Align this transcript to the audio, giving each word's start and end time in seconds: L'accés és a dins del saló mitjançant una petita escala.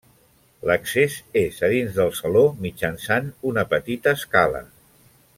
L'accés 0.69 1.17
és 1.41 1.59
a 1.67 1.69
dins 1.73 1.99
del 1.99 2.09
saló 2.21 2.43
mitjançant 2.65 3.29
una 3.53 3.67
petita 3.75 4.15
escala. 4.21 4.63